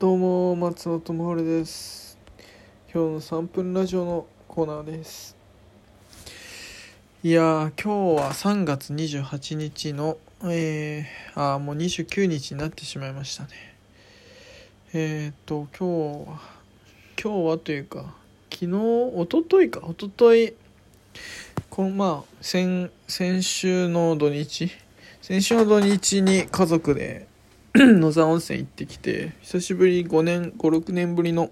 [0.00, 2.18] どうも松野智春です。
[2.90, 5.36] 今日の3分ラジオのコーナーです。
[7.22, 13.50] いやー今日は3月28日のえー、あーもう29日になってしまいましたね。
[14.94, 16.40] えー、っと今日は
[17.22, 18.14] 今日はというか
[18.50, 19.82] 昨日一昨日か。
[19.86, 20.54] 一昨日
[21.68, 24.70] このまあ先先週の土日。
[25.20, 27.28] 先週の土日に家族で
[27.76, 31.50] 野沢温泉行ってきて久しぶり5年56年ぶりの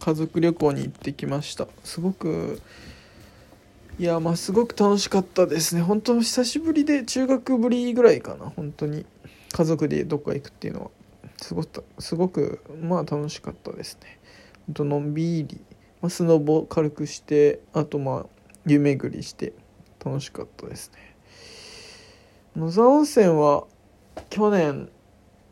[0.00, 1.68] 家族旅行に行ってきました。
[1.84, 2.60] すごく
[4.00, 5.82] いやまあすごく楽しかったですね。
[5.82, 8.46] 本当久しぶりで中学ぶりぐらいかな。
[8.56, 9.06] 本当に
[9.52, 10.90] 家族でどっか行くっていうのは。
[11.36, 14.18] すごくすごくまあ楽しかったですね。
[14.66, 15.60] ほんとのんびり、
[16.02, 18.26] まあ、スノボ軽くしてあとまあ
[18.66, 19.52] 湯巡りして
[20.04, 21.14] 楽しかったですね。
[22.56, 23.64] 野沢温泉は
[24.28, 24.88] 去年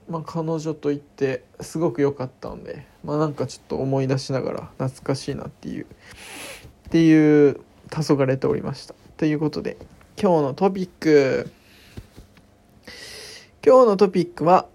[0.08, 7.60] まあ、彼女と行ってすごく良かったんで、まあ、なんかちょっと思い出しながら懐かしいなっていうっていう
[7.90, 8.94] 黄昏れておりました。
[9.16, 9.76] ということで
[10.20, 11.50] 今日のトピック。
[13.64, 14.66] 今日のトピックは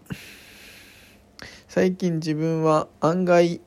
[1.67, 3.59] 最近自分は案外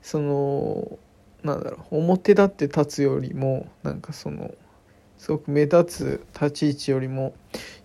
[0.00, 0.98] その
[1.42, 4.54] なんだろう表立って立つよりもなんかその
[5.22, 7.32] すごく目立つ立ち位置よりも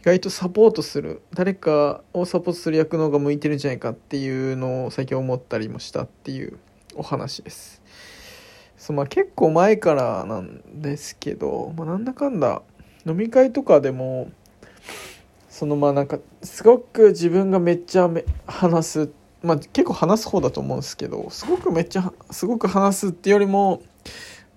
[0.02, 6.58] 意外とサポートする誰かをサポートする役の方が向いてるんじゃないかっていうのを最近思ったりもしたっていう
[6.96, 7.84] お話です。
[8.76, 12.64] そう、まあ、結構前からなんですけど、まあ、なんだかんだ
[13.06, 14.32] 飲み会とかでも
[15.48, 18.10] そのまあなんかすごく自分がめっちゃ
[18.48, 19.12] 話す
[19.44, 23.84] まあ結構話す方だと思うんですけどすごくめっちゃすごく話すっていうよりも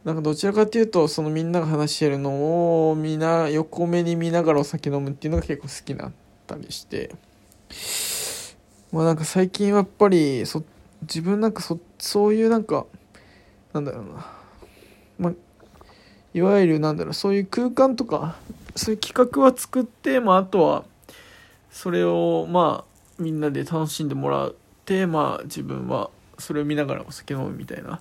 [0.05, 6.13] なんかどちらかというとそのみんなが話してるのをみな横目に見ながらお酒飲むっていうのが結構好きだっ
[6.47, 7.11] たりして。
[8.93, 10.65] まあなんか最近はやっぱりそ
[11.03, 12.87] 自分なんかそそういうなんか
[13.73, 14.27] なんだろうな。
[15.19, 15.33] まあ
[16.35, 18.37] いわゆるなんだろうそういう空間とか
[18.75, 20.85] そういう企画は作ってまああとは
[21.71, 28.01] それをまあみんなで楽しんでもらってまあ自分はそれを見ながらお酒飲むみたいな。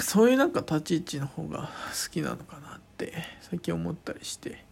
[0.00, 1.70] そういうなんか立ち位置の方が
[2.04, 4.64] 好きなのかなって最近思ったりして。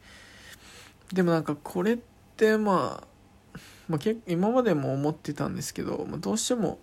[1.12, 1.98] でもなんかこれっ
[2.36, 6.78] てまあ、まあ、今までも思ってたんですけど、まあ、どうしても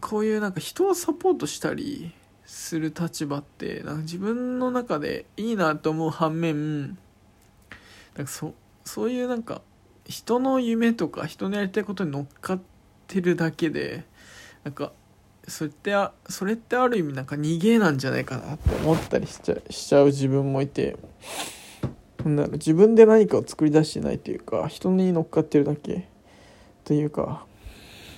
[0.00, 2.12] こういうなんか人をサポートしたり
[2.46, 6.88] する立場ってなんか自分の中でいいなと思う反面
[8.16, 9.62] なんかそそういうなんか
[10.06, 12.60] 人の夢とか人のやりたいことに乗っかっ
[13.06, 14.04] てるだけで
[14.64, 14.92] なんか
[15.48, 20.96] それってあそれってある意味なんか逃げなんじゃないかなって思ったりしちゃしちゃう自分もいて。
[22.24, 26.06] なんだろう自分で何かを作り出してないというか人に乗っかってるだけ。
[26.84, 27.46] というか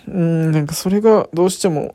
[0.09, 1.95] うんなんかそれがどうしても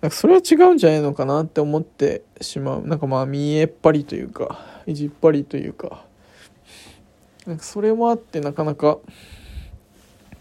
[0.00, 2.86] なんかそれは違うんじゃないのかなって思ってしまう。
[2.86, 6.04] なんかまあ見えっ張りというか意地っ張りというか。
[7.46, 8.98] なんかそれもあってなかなか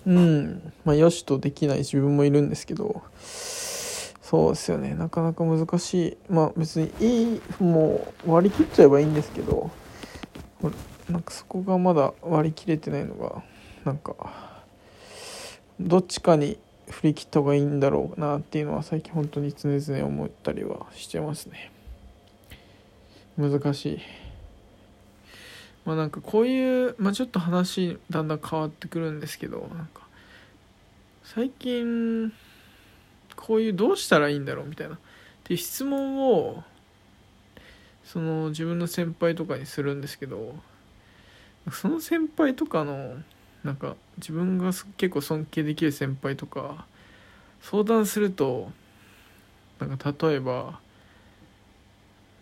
[0.06, 3.02] うんまあよしとできない自分もいるんですけど。
[4.34, 4.96] そうですよね。
[4.96, 6.18] なかなか難しい。
[6.28, 9.70] まあ別にいいもう割り切っちゃえばいいんですけど。
[11.08, 13.44] なんかそこがまだ割り切れてないのが
[13.86, 14.64] なんか
[15.80, 16.58] どっちかに
[16.90, 21.72] 振り切った方がいいんだろうなっていうのは最近本当に常々思ったりはしてますね。
[23.38, 24.00] 難しい。
[25.86, 30.08] まあなんかこういうまあちょっと話だんだん変わってくるんですけどなんか
[31.24, 32.34] 最近
[33.44, 34.96] こういうどうしたらいいんだろうみたいな。
[34.96, 34.98] っ
[35.44, 36.64] ていう質問を
[38.06, 40.56] その自分の先輩とかにするんですけど
[41.70, 43.18] その先輩とかの
[43.66, 46.86] なんか自分が結構尊敬できる先輩とか
[47.62, 48.72] 相談すると
[49.80, 50.80] なんか例えば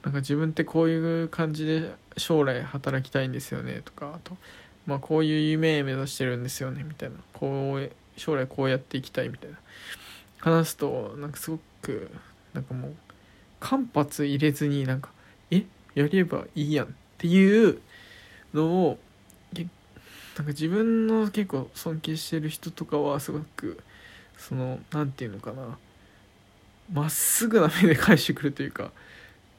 [0.03, 4.38] なんか自分ってこういう感じで将来働きたいんですよねとかあと
[4.85, 9.58] まあこういう夢目指してるんですよねみたいなこう将来こうやっていきたいみたいな。
[10.41, 12.11] 話すとなんかすごく
[12.53, 12.96] なんかもう
[13.59, 15.09] 間髪入れずになんか
[15.49, 15.64] え
[15.96, 17.79] やればいいやんっていう
[18.53, 18.97] のを
[20.38, 23.79] なんか自分の結構尊敬してる人とかはすごく
[24.38, 25.78] その何て言うのかな。
[26.91, 28.91] まっすぐな目で返してくるというか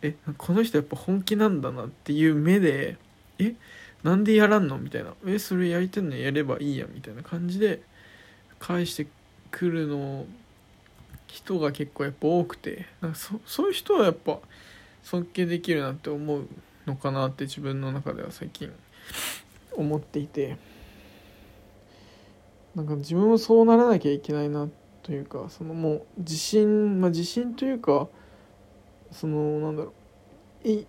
[0.03, 2.97] えこの人やっぱ本気なんだなっていう目で
[3.39, 3.55] え
[4.03, 5.15] なんでやらんのみたいな。
[5.27, 7.83] えそれやりてんのやればいいやみたいな感じで
[8.59, 9.07] 返して
[9.51, 10.27] くるの
[11.27, 14.39] 人が結構やっぱ多くてなんかそそういう人はやっぱ
[15.03, 16.49] 尊敬できるなって思う
[16.87, 18.71] のかなって自分の中では最近
[19.73, 20.57] 思っていて
[22.75, 24.69] なんか自分もそうならなきゃいけないな
[25.03, 28.09] というかそのもう自信まあ自信というか
[29.11, 29.93] そのなんだろ
[30.65, 30.87] うい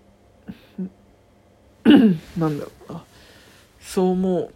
[2.38, 3.04] なんだろうな。
[3.82, 4.54] そう思う。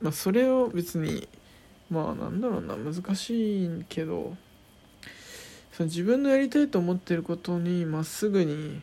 [0.00, 1.28] まあそれを別に
[1.90, 4.36] まあなんだろうな難しいけど
[5.72, 8.80] その自分のやりたいと思ってることにまっすぐに、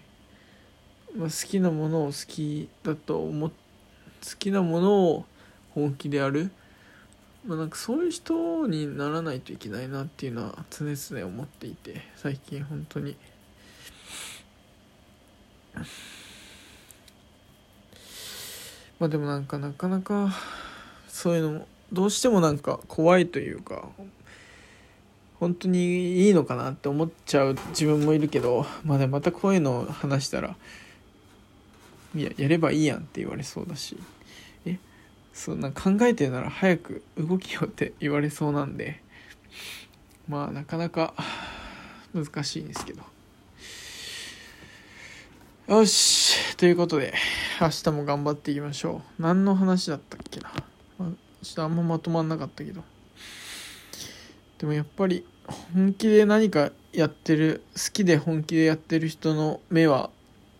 [1.15, 3.53] まあ、好きなものを好きだと思好
[4.38, 5.25] きなものを
[5.74, 6.51] 本気でやる。
[7.45, 13.15] まあ、なんかそういう人にならないといけないなっていうのは常々思っていて最近本当に。
[19.00, 20.31] まあでもなんかなかなか
[21.07, 23.89] そういうのもどうしてもなんか怖いというか
[25.39, 30.55] 本当にいいのかなって思っちゃう自分もいるけどまあでまたこういうのを話したら
[32.15, 33.97] いややればいいやんって言われそうだし
[34.65, 34.77] え
[35.33, 39.01] そんな考えてるなら早く動きよって言われそうなんで
[40.27, 41.13] まあなかなか
[42.13, 43.01] 難しいんですけど。
[45.67, 47.13] よしということで
[47.61, 49.21] 明日も頑張っていきましょう。
[49.21, 50.51] 何の話だったっけな、
[51.41, 52.83] ちょっとあんままとまんなかったけど。
[54.59, 55.25] でもやっぱり
[55.73, 60.11] 本気で何かやってる好きで本気でやってる人の目は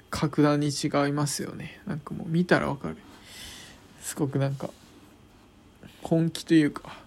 [0.10, 1.82] 格段に違いますよね。
[1.86, 2.98] なんかもう見たらわかる。
[4.02, 4.70] すごくなんか
[6.02, 6.98] 本気というか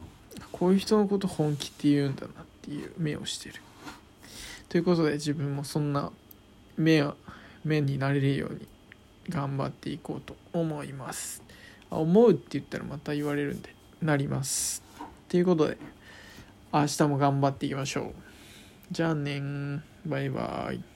[0.52, 2.30] こういう人のこと本気って言うんだなっ
[2.62, 3.56] ていう目をしてる。
[4.68, 6.10] ということで自分もそんな
[6.76, 7.16] 目は
[7.64, 8.66] 目になれるように
[9.28, 11.42] 頑張っていこうと思います。
[11.94, 14.82] 思うって言ったらまた言われるんでなります。
[15.29, 15.79] ということで
[16.73, 18.14] 明日も頑張っていきましょう。
[18.91, 19.41] じゃあね
[20.06, 20.94] バイバイ。